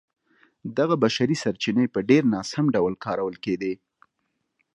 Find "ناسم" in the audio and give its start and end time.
2.33-2.65